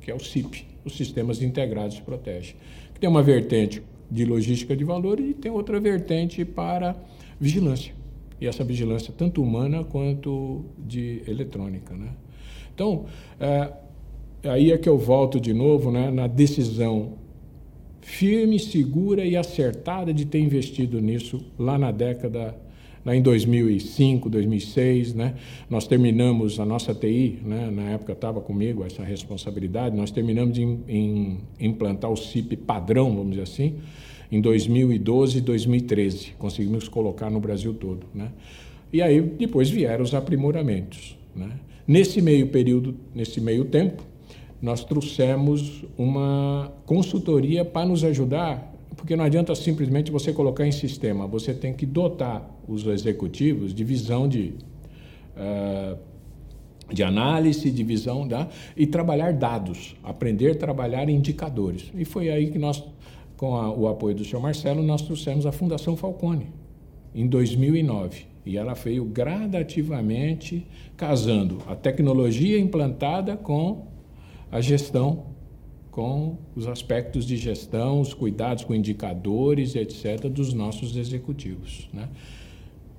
[0.00, 2.54] que é o CIP, os Sistemas Integrados de Protege,
[2.94, 6.96] que tem uma vertente de logística de valores e tem outra vertente para
[7.40, 7.94] vigilância.
[8.40, 11.94] E essa vigilância tanto humana quanto de eletrônica.
[11.94, 12.08] Né?
[12.74, 13.06] Então,
[13.38, 13.72] é,
[14.44, 17.14] aí é que eu volto de novo né, na decisão
[18.02, 22.54] firme, segura e acertada de ter investido nisso lá na década,
[23.06, 25.34] em 2005, 2006, né?
[25.68, 27.70] Nós terminamos a nossa TI, né?
[27.70, 29.96] Na época estava comigo essa responsabilidade.
[29.96, 33.74] Nós terminamos de em, implantar o CIP padrão, vamos dizer assim,
[34.30, 36.32] em 2012 e 2013.
[36.38, 38.30] Conseguimos colocar no Brasil todo, né?
[38.92, 41.50] E aí depois vieram os aprimoramentos, né?
[41.86, 44.04] Nesse meio período, nesse meio tempo,
[44.62, 51.26] nós trouxemos uma consultoria para nos ajudar, porque não adianta simplesmente você colocar em sistema,
[51.26, 54.54] você tem que dotar os executivos de visão de,
[55.36, 55.98] uh,
[56.92, 61.90] de análise, de visão da, e trabalhar dados, aprender a trabalhar indicadores.
[61.92, 62.84] E foi aí que nós,
[63.36, 66.46] com a, o apoio do senhor Marcelo, nós trouxemos a Fundação Falcone,
[67.12, 68.26] em 2009.
[68.46, 73.91] E ela veio gradativamente casando a tecnologia implantada com
[74.52, 75.24] a gestão
[75.90, 81.88] com os aspectos de gestão, os cuidados com indicadores, etc., dos nossos executivos.
[81.92, 82.08] Né?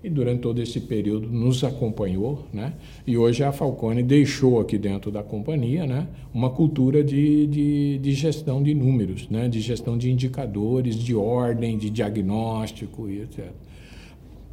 [0.03, 2.73] e durante todo esse período nos acompanhou, né?
[3.07, 6.07] E hoje a Falcone deixou aqui dentro da companhia, né?
[6.33, 9.47] Uma cultura de, de, de gestão de números, né?
[9.47, 13.51] De gestão de indicadores, de ordem, de diagnóstico e etc.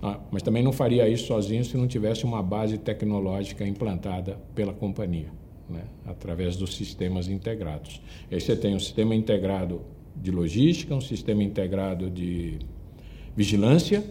[0.01, 4.73] Ah, mas também não faria isso sozinho se não tivesse uma base tecnológica implantada pela
[4.73, 5.31] companhia,
[5.71, 5.85] né?
[6.05, 8.01] através dos sistemas integrados.
[8.31, 9.81] Aí você tem um sistema integrado
[10.15, 12.59] de logística, um sistema integrado de
[13.37, 14.05] vigilância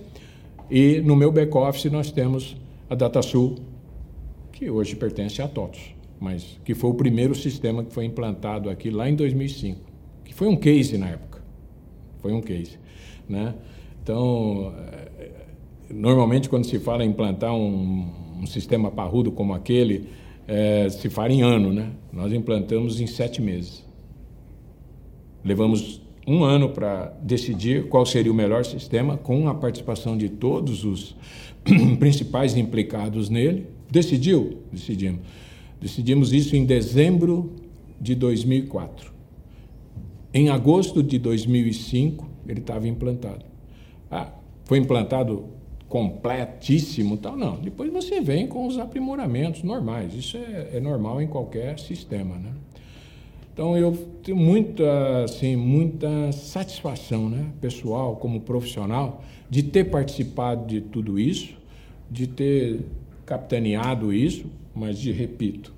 [0.69, 2.55] e no meu back-office nós temos
[2.89, 3.55] a DataSul,
[4.51, 8.89] que hoje pertence a TOTOS, mas que foi o primeiro sistema que foi implantado aqui
[8.89, 9.79] lá em 2005,
[10.23, 11.41] que foi um case na época.
[12.21, 12.77] Foi um case.
[13.27, 13.55] Né?
[14.03, 14.73] Então,
[15.19, 15.31] eh,
[15.89, 18.07] normalmente quando se fala em implantar um,
[18.41, 20.07] um sistema parrudo como aquele,
[20.49, 21.91] é, se fala em ano, né?
[22.11, 23.85] Nós implantamos em sete meses.
[25.45, 30.83] Levamos um ano para decidir qual seria o melhor sistema, com a participação de todos
[30.83, 31.15] os
[31.99, 33.67] principais implicados nele.
[33.91, 34.57] Decidiu?
[34.73, 35.21] Decidimos.
[35.79, 37.53] Decidimos isso em dezembro
[38.01, 39.13] de 2004.
[40.33, 43.45] Em agosto de 2005, ele estava implantado.
[44.09, 44.31] Ah,
[44.65, 45.45] foi implantado
[45.89, 47.57] completíssimo, tal não.
[47.59, 50.13] Depois você vem com os aprimoramentos normais.
[50.13, 52.53] Isso é, é normal em qualquer sistema, né?
[53.51, 53.91] Então eu
[54.23, 61.57] tenho muita, assim, muita satisfação, né, pessoal, como profissional, de ter participado de tudo isso,
[62.09, 62.85] de ter
[63.25, 65.73] capitaneado isso, mas de repito,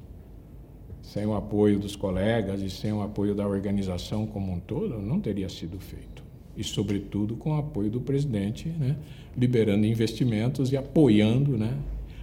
[1.02, 5.20] sem o apoio dos colegas e sem o apoio da organização como um todo, não
[5.20, 6.21] teria sido feito.
[6.56, 8.98] E, sobretudo, com o apoio do presidente, né,
[9.38, 11.78] liberando investimentos e apoiando né,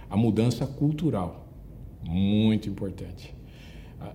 [0.09, 1.47] a mudança cultural.
[2.03, 3.39] Muito importante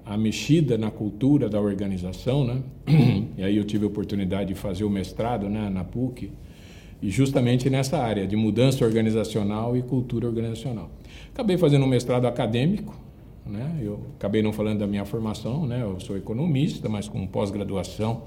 [0.04, 2.62] a, mexida na cultura da organização, né?
[3.36, 6.30] E aí eu tive a oportunidade de fazer o mestrado, né, na PUC,
[7.02, 10.90] e justamente nessa área de mudança organizacional e cultura organizacional.
[11.32, 12.94] Acabei fazendo um mestrado acadêmico,
[13.44, 13.78] né?
[13.82, 15.82] Eu acabei não falando da minha formação, né?
[15.82, 18.22] Eu sou economista, mas com pós-graduação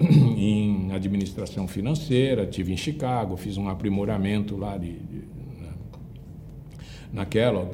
[0.36, 5.28] em administração financeira, tive em Chicago, fiz um aprimoramento lá de, de
[7.12, 7.70] naquela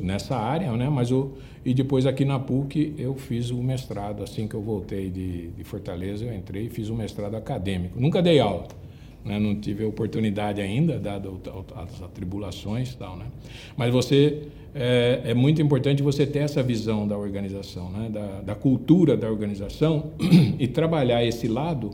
[0.00, 0.88] nessa área, né?
[0.88, 1.32] Mas o
[1.64, 5.64] e depois aqui na PUC eu fiz o mestrado, assim que eu voltei de, de
[5.64, 7.98] Fortaleza, eu entrei e fiz o mestrado acadêmico.
[7.98, 8.68] Nunca dei aula,
[9.24, 9.38] né?
[9.38, 11.40] não tive a oportunidade ainda, dado
[11.76, 13.26] as atribulações e tal, né?
[13.76, 18.10] Mas você, é, é, muito importante você ter essa visão da organização, né?
[18.10, 20.12] da, da cultura da organização
[20.58, 21.92] e trabalhar esse lado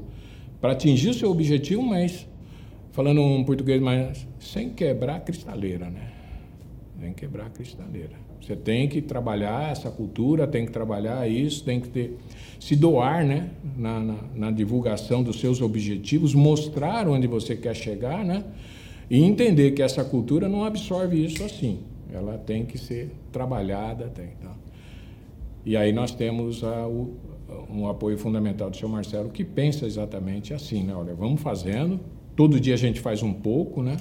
[0.60, 2.26] para atingir o seu objetivo, mas
[2.92, 6.12] falando um português mais sem quebrar a cristaleira, né?
[7.00, 8.29] Sem quebrar a cristaleira.
[8.40, 12.16] Você tem que trabalhar essa cultura, tem que trabalhar isso, tem que ter,
[12.58, 18.24] se doar né, na, na, na divulgação dos seus objetivos, mostrar onde você quer chegar,
[18.24, 18.44] né?
[19.10, 21.80] E entender que essa cultura não absorve isso assim.
[22.12, 24.06] Ela tem que ser trabalhada.
[24.06, 24.54] Tem, tá?
[25.64, 27.16] E aí nós temos a, o,
[27.68, 30.94] um apoio fundamental do senhor Marcelo que pensa exatamente assim, né?
[30.94, 32.00] Olha, vamos fazendo,
[32.36, 33.96] todo dia a gente faz um pouco, né?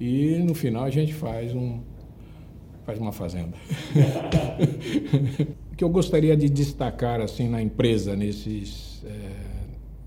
[0.00, 1.78] E no final a gente faz um,
[2.84, 3.56] faz uma fazenda.
[5.72, 9.10] o que eu gostaria de destacar assim na empresa nesses é,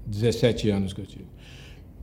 [0.06, 1.26] 17 anos que eu tive.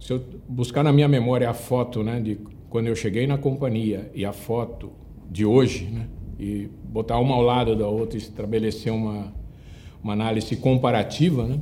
[0.00, 4.10] Se eu buscar na minha memória a foto, né, de quando eu cheguei na companhia
[4.14, 4.92] e a foto
[5.30, 6.08] de hoje, né,
[6.38, 9.32] e botar uma ao lado da outra e estabelecer uma
[10.02, 11.60] uma análise comparativa, né,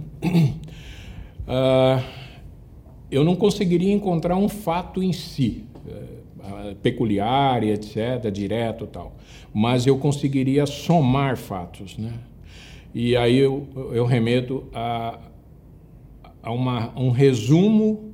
[1.46, 2.02] uh,
[3.10, 5.66] eu não conseguiria encontrar um fato em si.
[5.84, 6.19] Uh,
[6.82, 9.16] peculiar e etc., direto tal.
[9.52, 12.12] Mas eu conseguiria somar fatos, né?
[12.94, 15.18] E aí eu, eu remeto a,
[16.42, 18.12] a uma, um resumo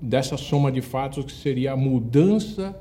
[0.00, 2.78] dessa soma de fatos que seria a mudança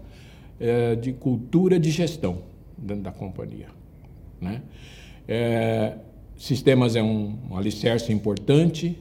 [0.60, 2.40] é, de cultura de gestão
[2.78, 3.68] dentro da companhia,
[4.40, 4.62] né?
[5.28, 5.98] É,
[6.36, 8.98] sistemas é um, um alicerce importante,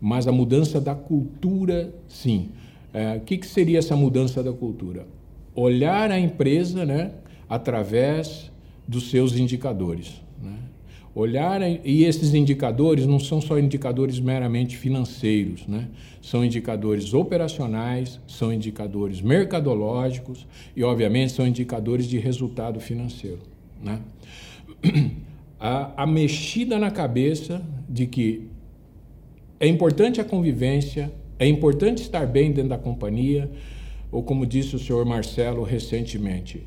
[0.00, 2.50] mas a mudança da cultura, sim.
[2.92, 5.06] É, o que, que seria essa mudança da cultura?
[5.54, 7.12] Olhar a empresa né,
[7.48, 8.50] através
[8.86, 10.20] dos seus indicadores.
[10.42, 10.56] Né?
[11.14, 15.88] Olhar, e esses indicadores não são só indicadores meramente financeiros, né?
[16.20, 23.40] são indicadores operacionais, são indicadores mercadológicos e, obviamente, são indicadores de resultado financeiro.
[23.82, 24.00] Né?
[25.60, 28.48] A, a mexida na cabeça de que
[29.58, 33.50] é importante a convivência, é importante estar bem dentro da companhia,
[34.10, 36.62] ou como disse o senhor Marcelo recentemente,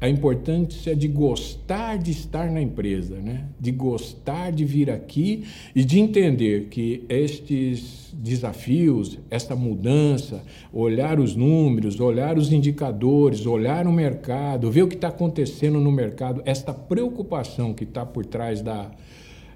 [0.00, 3.44] a importância de gostar de estar na empresa, né?
[3.60, 11.36] de gostar de vir aqui e de entender que estes desafios, esta mudança, olhar os
[11.36, 16.72] números, olhar os indicadores, olhar o mercado, ver o que está acontecendo no mercado, esta
[16.72, 18.90] preocupação que está por trás da,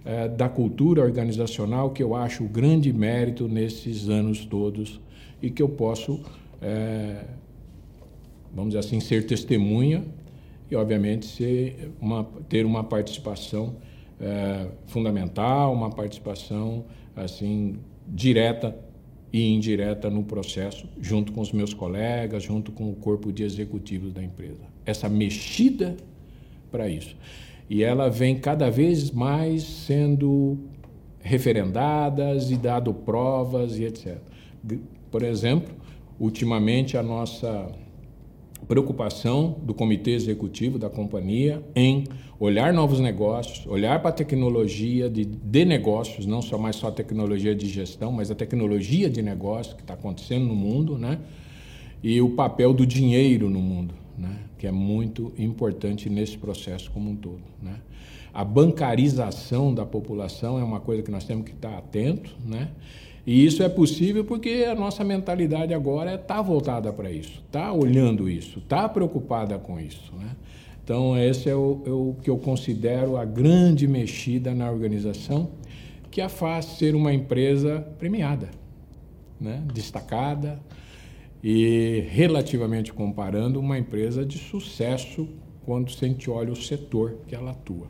[0.05, 5.01] eh, da cultura organizacional, que eu acho o grande mérito nesses anos todos
[5.41, 6.21] e que eu posso,
[6.65, 7.25] eh,
[8.55, 10.05] vamos dizer assim, ser testemunha
[10.71, 13.77] e, obviamente, ser uma, ter uma participação
[14.21, 18.77] é, fundamental, uma participação assim direta
[19.33, 24.13] e indireta no processo, junto com os meus colegas, junto com o corpo de executivos
[24.13, 24.63] da empresa.
[24.87, 25.97] Essa mexida
[26.71, 27.17] para isso.
[27.69, 30.59] E ela vem cada vez mais sendo
[31.21, 34.19] referendadas e dado provas e etc.
[35.11, 35.75] Por exemplo,
[36.19, 37.71] ultimamente a nossa
[38.65, 42.05] preocupação do comitê executivo da companhia em
[42.41, 46.93] olhar novos negócios, olhar para a tecnologia de, de negócios, não só mais só a
[46.93, 51.19] tecnologia de gestão, mas a tecnologia de negócio que está acontecendo no mundo, né?
[52.03, 54.41] E o papel do dinheiro no mundo, né?
[54.59, 57.77] Que é muito importante nesse processo como um todo, né?
[58.33, 62.71] A bancarização da população é uma coisa que nós temos que estar atento, né?
[63.27, 68.29] E isso é possível porque a nossa mentalidade agora está voltada para isso, está olhando
[68.29, 70.13] isso, está preocupada com isso.
[70.15, 70.37] Né?
[70.83, 75.53] Então, esse é o, é o, que eu considero a grande mexida na organização
[76.11, 78.51] que a faz ser uma empresa premiada,
[79.41, 79.63] né?
[79.73, 80.61] destacada
[81.43, 85.27] e, relativamente comparando, uma empresa de sucesso
[85.65, 87.89] quando gente olha o setor que ela atua.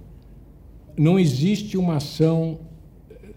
[0.96, 2.60] Não existe uma ação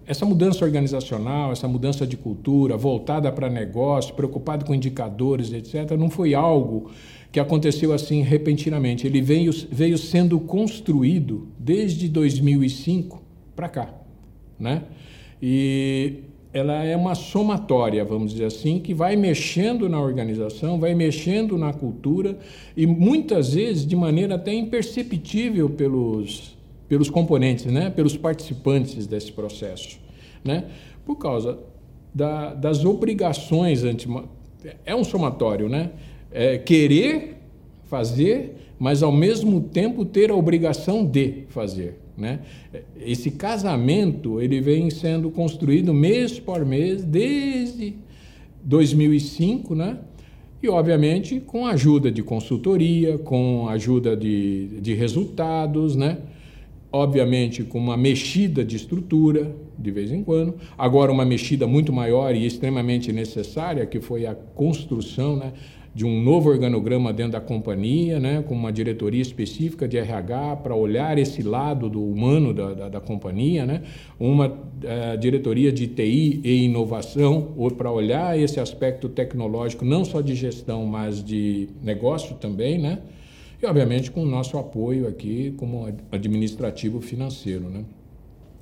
[0.08, 6.10] essa mudança organizacional, essa mudança de cultura, voltada para negócio, preocupado com indicadores, etc., não
[6.10, 6.90] foi algo
[7.30, 9.06] que aconteceu assim repentinamente.
[9.06, 13.22] Ele veio, veio sendo construído desde 2005
[13.54, 13.94] para cá.
[14.58, 14.84] Né?
[15.42, 21.58] E ela é uma somatória, vamos dizer assim, que vai mexendo na organização, vai mexendo
[21.58, 22.40] na cultura
[22.76, 26.57] e muitas vezes de maneira até imperceptível pelos
[26.88, 30.00] pelos componentes, né, pelos participantes desse processo,
[30.44, 30.66] né,
[31.06, 31.60] por causa
[32.14, 34.08] da, das obrigações anti
[34.86, 35.92] é um somatório, né,
[36.32, 37.38] é querer
[37.86, 42.40] fazer, mas ao mesmo tempo ter a obrigação de fazer, né.
[43.00, 47.96] Esse casamento ele vem sendo construído mês por mês desde
[48.64, 49.98] 2005, né,
[50.62, 56.18] e, obviamente, com a ajuda de consultoria, com a ajuda de, de resultados, né?
[56.92, 62.34] Obviamente com uma mexida de estrutura de vez em quando, agora uma mexida muito maior
[62.34, 65.54] e extremamente necessária, que foi a construção né,
[65.94, 70.76] de um novo organograma dentro da companhia, né, com uma diretoria específica de RH para
[70.76, 73.82] olhar esse lado do humano da, da, da companhia, né,
[74.20, 80.36] uma uh, diretoria de TI e inovação para olhar esse aspecto tecnológico, não só de
[80.36, 83.00] gestão, mas de negócio também, né,
[83.62, 87.70] e, obviamente, com o nosso apoio aqui como administrativo financeiro.
[87.70, 87.84] Né?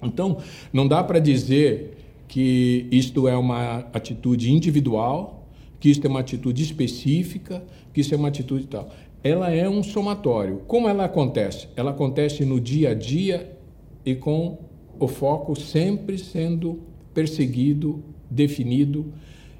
[0.03, 0.37] Então,
[0.71, 5.47] não dá para dizer que isto é uma atitude individual,
[5.79, 8.89] que isto é uma atitude específica, que isso é uma atitude tal.
[9.23, 10.61] Ela é um somatório.
[10.67, 11.67] Como ela acontece?
[11.75, 13.57] Ela acontece no dia a dia
[14.05, 14.59] e com
[14.99, 16.79] o foco sempre sendo
[17.13, 19.11] perseguido, definido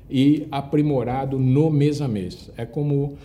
[0.09, 2.51] e aprimorado no mês a mês.
[2.57, 3.17] É como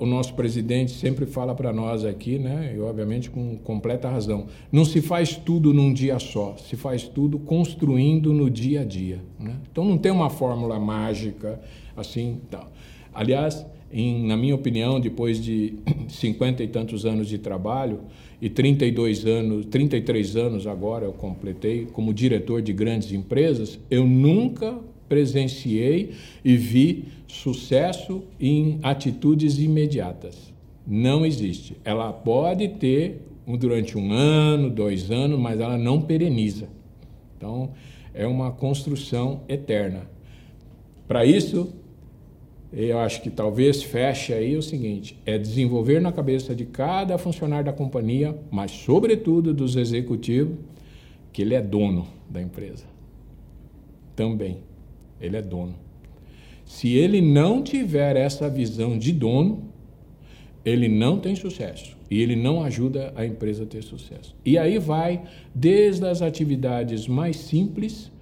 [0.00, 4.84] o nosso presidente sempre fala para nós aqui, né, e obviamente com completa razão, não
[4.84, 9.20] se faz tudo num dia só, se faz tudo construindo no dia a dia.
[9.38, 9.56] Né?
[9.70, 11.60] Então não tem uma fórmula mágica
[11.96, 12.40] assim.
[12.50, 12.70] Tal.
[13.12, 15.74] Aliás, em, na minha opinião, depois de
[16.08, 18.00] 50 e tantos anos de trabalho
[18.40, 24.78] e 32 anos, 33 anos agora eu completei como diretor de grandes empresas, eu nunca
[25.08, 26.12] presenciei
[26.44, 30.52] e vi sucesso em atitudes imediatas.
[30.86, 31.76] Não existe.
[31.84, 33.22] Ela pode ter
[33.58, 36.68] durante um ano, dois anos, mas ela não pereniza.
[37.36, 37.70] Então,
[38.12, 40.02] é uma construção eterna.
[41.06, 41.72] Para isso,
[42.72, 47.64] eu acho que talvez feche aí o seguinte: é desenvolver na cabeça de cada funcionário
[47.66, 50.56] da companhia, mas sobretudo dos executivos,
[51.32, 52.84] que ele é dono da empresa.
[54.14, 54.67] Também.
[55.20, 55.74] Ele é dono.
[56.64, 59.72] Se ele não tiver essa visão de dono,
[60.64, 64.34] ele não tem sucesso e ele não ajuda a empresa a ter sucesso.
[64.44, 65.22] E aí vai
[65.54, 68.12] desde as atividades mais simples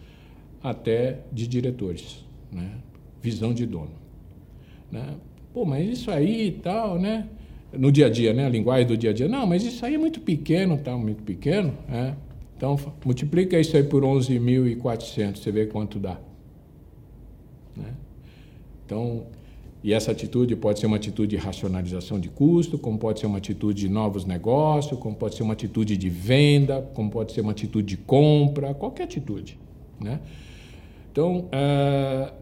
[0.62, 2.70] até de diretores, né?
[3.20, 3.94] Visão de dono,
[4.90, 5.14] né?
[5.52, 7.28] Pô, mas isso aí e tal, né?
[7.72, 8.46] no dia a dia, né?
[8.46, 9.28] A linguagem do dia a dia.
[9.28, 10.96] Não, mas isso aí é muito pequeno, tá?
[10.96, 12.14] Muito pequeno, é.
[12.56, 16.18] Então, multiplica isso aí por 11.400, você vê quanto dá.
[18.86, 19.24] Então,
[19.82, 23.38] e essa atitude pode ser uma atitude de racionalização de custo, como pode ser uma
[23.38, 27.52] atitude de novos negócios, como pode ser uma atitude de venda, como pode ser uma
[27.52, 29.58] atitude de compra, qualquer atitude.
[30.00, 30.20] Né?
[31.12, 32.32] Então, é,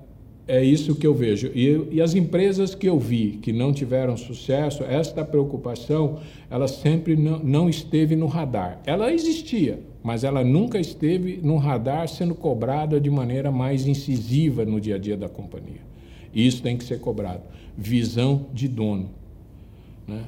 [0.47, 1.51] é isso que eu vejo.
[1.55, 6.21] E, as empresas que eu vi que não tiveram sucesso, esta preocupação,
[6.51, 8.81] ela sempre não esteve no radar.
[8.87, 14.81] Ela existia, mas ela nunca esteve no radar sendo cobrada de maneira mais incisiva no
[14.81, 15.94] dia a dia da companhia.
[16.35, 17.43] Isso tem que ser cobrado.
[17.77, 19.11] Visão de dono.
[20.07, 20.25] Né?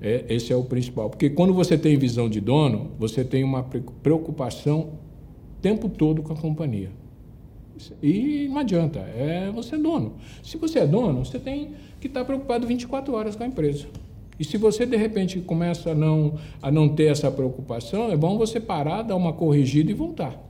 [0.00, 1.10] É, esse é o principal.
[1.10, 3.62] Porque quando você tem visão de dono, você tem uma
[4.02, 6.90] preocupação o tempo todo com a companhia.
[8.02, 10.14] E não adianta, é você é dono.
[10.42, 13.86] Se você é dono, você tem que estar preocupado 24 horas com a empresa.
[14.38, 18.38] E se você de repente começa a não, a não ter essa preocupação, é bom
[18.38, 20.40] você parar, dar uma corrigida e voltar.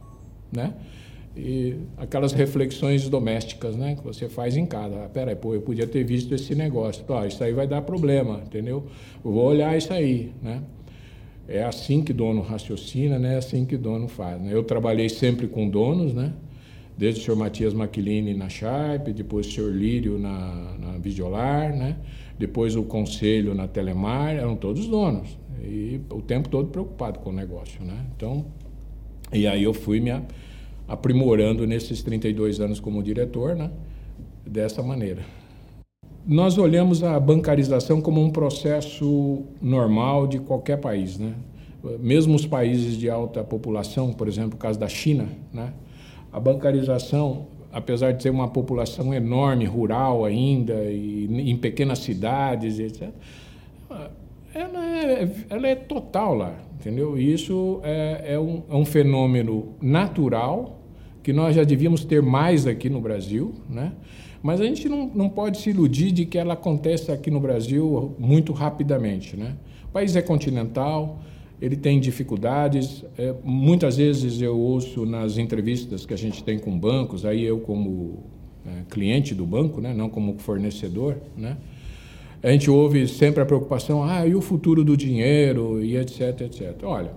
[0.52, 0.74] Né?
[1.39, 5.05] E aquelas reflexões domésticas, né, que você faz em casa.
[5.05, 7.05] Ah, peraí, pô, eu podia ter visto esse negócio.
[7.28, 8.84] Isso aí vai dar problema, entendeu?
[9.24, 10.62] Eu vou olhar isso aí, né?
[11.47, 13.34] É assim que dono raciocina, né?
[13.34, 14.43] É assim que dono faz.
[14.43, 14.53] Né?
[14.53, 16.34] Eu trabalhei sempre com donos, né?
[16.97, 21.97] Desde o senhor Matias Maquilini na Sharp, depois o senhor Lírio na, na Vigiolar, né?
[22.36, 25.39] Depois o conselho na Telemar, eram todos donos.
[25.62, 28.07] E o tempo todo preocupado com o negócio, né?
[28.16, 28.45] Então,
[29.32, 30.11] e aí eu fui me
[30.89, 33.70] aprimorando nesses 32 anos como diretor, né?
[34.49, 35.22] dessa maneira.
[36.26, 41.34] Nós olhamos a bancarização como um processo normal de qualquer país, né?
[42.01, 45.72] Mesmo os países de alta população, por exemplo, o caso da China, né?
[46.32, 53.11] A bancarização, apesar de ter uma população enorme, rural ainda, e em pequenas cidades, etc.,
[54.55, 57.16] ela é, ela é total lá, entendeu?
[57.16, 60.78] Isso é, é, um, é um fenômeno natural
[61.29, 63.93] que nós já devíamos ter mais aqui no Brasil, né?
[64.43, 68.14] mas a gente não, não pode se iludir de que ela acontece aqui no Brasil
[68.18, 69.37] muito rapidamente.
[69.37, 69.55] Né?
[69.85, 71.20] O país é continental,
[71.61, 73.05] ele tem dificuldades.
[73.18, 77.61] É, muitas vezes eu ouço nas entrevistas que a gente tem com bancos, aí eu
[77.61, 78.20] como
[78.66, 79.93] é, cliente do banco, né?
[79.93, 81.59] não como fornecedor, né?
[82.43, 86.74] a gente ouve sempre a preocupação, ah, e o futuro do dinheiro, e etc, etc.
[86.85, 87.12] Olha,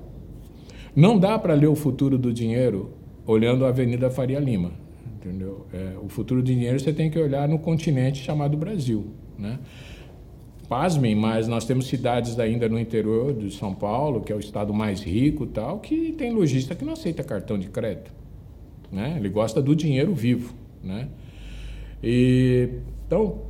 [0.93, 2.99] não dá para ler o futuro do dinheiro
[3.31, 4.71] olhando a Avenida Faria Lima,
[5.15, 5.65] entendeu?
[5.73, 9.07] É, o futuro do dinheiro você tem que olhar no continente chamado Brasil,
[9.37, 9.59] né?
[10.67, 14.73] Pasmem, mas nós temos cidades ainda no interior de São Paulo, que é o estado
[14.73, 18.11] mais rico tal, que tem lojista que não aceita cartão de crédito,
[18.91, 19.15] né?
[19.17, 20.53] Ele gosta do dinheiro vivo,
[20.83, 21.09] né?
[22.03, 22.69] E,
[23.05, 23.43] então,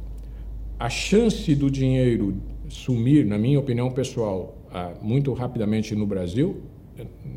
[0.79, 2.36] a chance do dinheiro
[2.69, 4.57] sumir, na minha opinião pessoal,
[5.01, 6.61] muito rapidamente no Brasil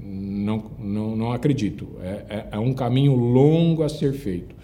[0.04, 1.88] não, não, não acredito.
[2.02, 4.54] É, é, é, um caminho longo a ser feito.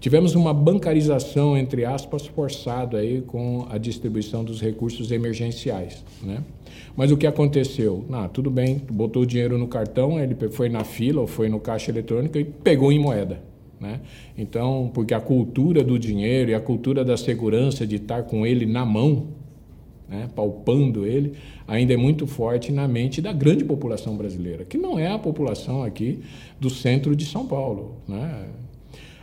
[0.00, 6.02] Tivemos uma bancarização, entre aspas, forçada aí com a distribuição dos recursos emergenciais.
[6.22, 6.42] Né?
[6.96, 8.04] Mas o que aconteceu?
[8.10, 11.60] Ah, tudo bem, botou o dinheiro no cartão, ele foi na fila ou foi no
[11.60, 13.42] caixa eletrônico e pegou em moeda.
[13.78, 14.00] Né?
[14.36, 18.64] Então, porque a cultura do dinheiro e a cultura da segurança de estar com ele
[18.66, 19.28] na mão,
[20.10, 21.34] né, palpando ele,
[21.68, 25.84] ainda é muito forte na mente da grande população brasileira, que não é a população
[25.84, 26.18] aqui
[26.58, 27.94] do centro de São Paulo.
[28.08, 28.48] Né?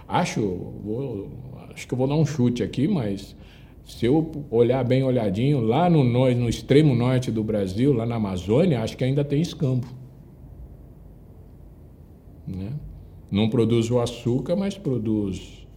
[0.07, 1.29] Acho, vou,
[1.73, 3.35] acho que eu vou dar um chute aqui, mas
[3.85, 8.81] se eu olhar bem olhadinho, lá no, no extremo norte do Brasil, lá na Amazônia,
[8.81, 9.87] acho que ainda tem escambo.
[12.47, 12.71] Né?
[13.29, 15.67] Não produz o açúcar, mas produz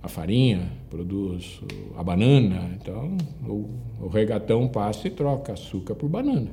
[0.00, 1.60] a farinha, produz
[1.96, 2.76] a banana.
[2.80, 3.16] Então,
[3.48, 3.70] o,
[4.02, 6.50] o regatão passa e troca açúcar por banana.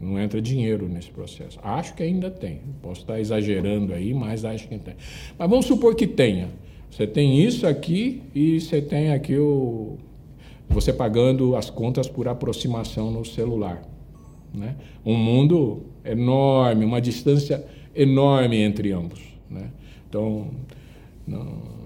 [0.00, 1.58] Não entra dinheiro nesse processo.
[1.62, 2.60] Acho que ainda tem.
[2.82, 4.94] Posso estar exagerando aí, mas acho que tem.
[5.38, 6.48] Mas vamos supor que tenha.
[6.90, 9.96] Você tem isso aqui e você tem aqui o.
[10.68, 13.82] Você pagando as contas por aproximação no celular.
[14.52, 14.76] Né?
[15.04, 17.64] Um mundo enorme, uma distância
[17.94, 19.20] enorme entre ambos.
[19.50, 19.70] Né?
[20.08, 20.48] Então,
[21.26, 21.77] não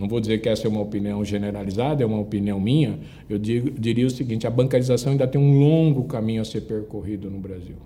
[0.00, 2.98] não vou dizer que essa é uma opinião generalizada, é uma opinião minha,
[3.28, 7.30] eu digo, diria o seguinte: a bancarização ainda tem um longo caminho a ser percorrido
[7.30, 7.76] no Brasil.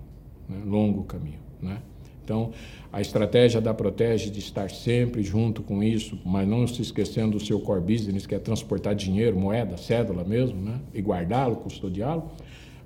[0.47, 0.61] Né?
[0.65, 1.39] Longo caminho.
[1.61, 1.77] Né?
[2.23, 2.51] Então,
[2.91, 7.45] a estratégia da Protege de estar sempre junto com isso, mas não se esquecendo do
[7.45, 10.79] seu core business, que é transportar dinheiro, moeda, cédula mesmo, né?
[10.93, 12.31] e guardá-lo, custodiá-lo,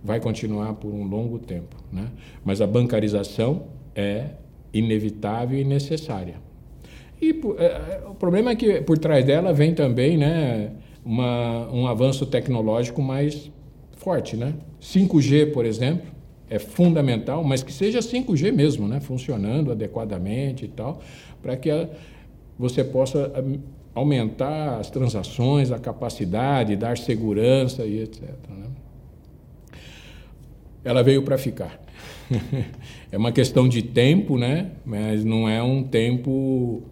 [0.04, 1.76] vai continuar por um longo tempo.
[1.94, 2.10] Né?
[2.44, 4.32] Mas a bancarização é
[4.74, 6.49] inevitável e necessária.
[7.22, 10.72] E é, é, o problema é que por trás dela vem também né,
[11.04, 13.52] uma, um avanço tecnológico mais
[13.98, 14.54] forte, né?
[14.82, 16.08] 5G, por exemplo,
[16.50, 19.00] é fundamental, mas que seja 5G mesmo, né?
[19.00, 21.02] Funcionando adequadamente e tal,
[21.42, 21.90] para que a,
[22.58, 23.32] você possa
[23.94, 28.24] aumentar as transações, a capacidade, dar segurança e etc.
[28.50, 28.68] Né?
[30.84, 31.80] Ela veio para ficar.
[33.12, 34.72] é uma questão de tempo, né?
[34.86, 36.84] Mas não é um tempo,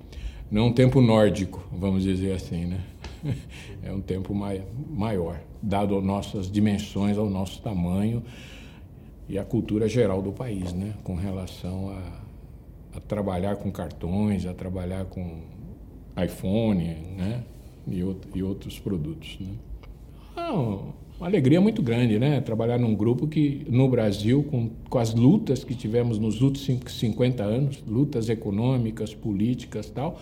[0.50, 2.82] não é um tempo nórdico, vamos dizer assim, né?
[3.84, 8.22] É um tempo mai, maior, dado as nossas dimensões, ao nosso tamanho
[9.30, 10.94] e a cultura geral do país, né?
[11.04, 15.40] Com relação a, a trabalhar com cartões, a trabalhar com
[16.22, 16.84] iPhone,
[17.16, 17.44] né?
[17.88, 19.54] E, outro, e outros produtos, né?
[20.36, 20.80] Ah,
[21.20, 22.42] uma alegria muito grande, né?
[22.42, 27.44] Trabalhar num grupo que, no Brasil, com, com as lutas que tivemos nos últimos 50
[27.44, 30.20] anos, lutas econômicas, políticas tal,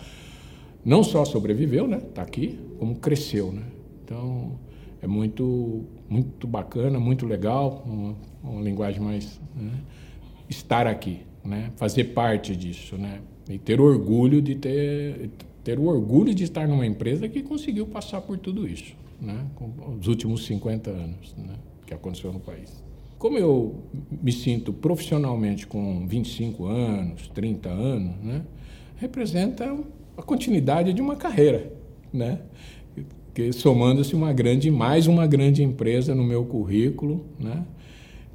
[0.84, 1.98] não só sobreviveu, né?
[1.98, 3.62] Está aqui, como cresceu, né?
[4.04, 4.52] Então,
[5.02, 9.40] é muito, muito bacana, muito legal, uma, uma linguagem mais...
[9.54, 9.72] Né?
[10.48, 11.72] estar aqui, né?
[11.76, 13.20] Fazer parte disso, né?
[13.48, 15.30] E ter orgulho de ter
[15.62, 19.46] ter o orgulho de estar numa empresa que conseguiu passar por tudo isso, né?
[19.54, 21.54] Com os últimos 50 anos, né?
[21.86, 22.82] Que aconteceu no país.
[23.18, 28.42] Como eu me sinto profissionalmente com 25 anos, 30 anos, né?
[28.96, 29.76] Representa
[30.16, 31.72] a continuidade de uma carreira,
[32.12, 32.40] né?
[33.34, 37.64] Que somando-se uma grande, mais uma grande empresa no meu currículo, né?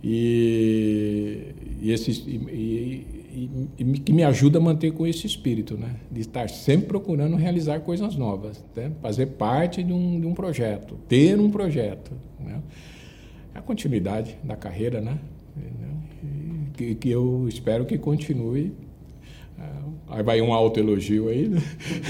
[0.03, 5.95] E, e, esse, e, e, e, que me ajuda a manter com esse espírito, né?
[6.11, 8.91] De estar sempre procurando realizar coisas novas, né?
[9.01, 12.61] fazer parte de um, de um projeto, ter um projeto, né?
[13.55, 15.17] É a continuidade da carreira, né?
[16.73, 18.73] Que, que eu espero que continue.
[19.59, 21.61] Ah, aí vai um autoelogio aí, né?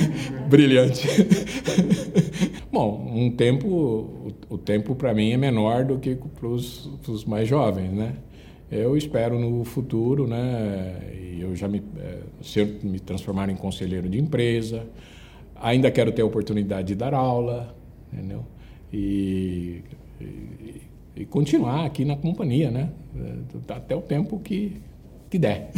[0.49, 1.07] brilhante.
[2.71, 7.47] Bom, um tempo, o, o tempo para mim é menor do que para os mais
[7.47, 8.13] jovens, né?
[8.71, 10.97] Eu espero no futuro, né,
[11.37, 14.87] eu já me, é, ser, me transformar em conselheiro de empresa,
[15.55, 17.75] ainda quero ter a oportunidade de dar aula,
[18.13, 18.45] entendeu?
[18.93, 19.81] E,
[20.21, 20.81] e,
[21.17, 22.91] e continuar aqui na companhia, né,
[23.67, 24.77] até o tempo que,
[25.29, 25.69] que der.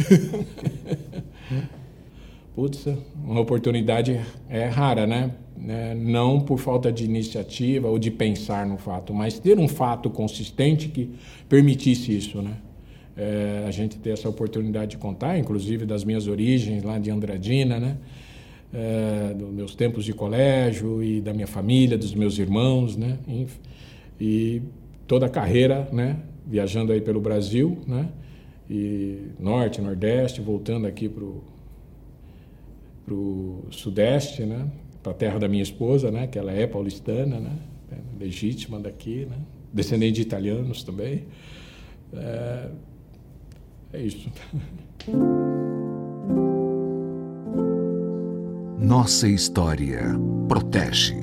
[2.54, 2.86] Putz,
[3.24, 5.32] uma oportunidade é rara, né?
[5.66, 10.08] É, não por falta de iniciativa ou de pensar no fato, mas ter um fato
[10.08, 11.10] consistente que
[11.48, 12.58] permitisse isso, né?
[13.16, 17.78] É, a gente ter essa oportunidade de contar, inclusive das minhas origens lá de Andradina,
[17.78, 17.96] né?
[18.72, 23.18] É, dos meus tempos de colégio e da minha família, dos meus irmãos, né?
[24.20, 24.62] E
[25.06, 26.18] toda a carreira, né?
[26.44, 28.08] Viajando aí pelo Brasil, né?
[28.68, 31.24] E norte, nordeste, voltando aqui para
[33.14, 34.66] o sudeste, né?
[35.02, 36.26] Para a terra da minha esposa, né?
[36.26, 37.56] Que ela é paulistana, né?
[37.92, 39.36] É legítima daqui, né?
[39.72, 41.24] Descendente de italianos também.
[42.12, 42.70] É,
[43.94, 44.30] é isso.
[48.78, 50.02] Nossa história
[50.48, 51.16] protege.